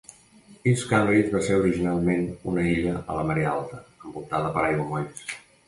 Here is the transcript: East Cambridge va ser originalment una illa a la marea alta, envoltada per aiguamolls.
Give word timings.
East 0.69 0.87
Cambridge 0.93 1.33
va 1.35 1.41
ser 1.47 1.57
originalment 1.65 2.25
una 2.53 2.65
illa 2.71 2.95
a 3.03 3.21
la 3.21 3.29
marea 3.29 3.53
alta, 3.59 3.85
envoltada 4.09 4.53
per 4.59 4.67
aiguamolls. 4.67 5.27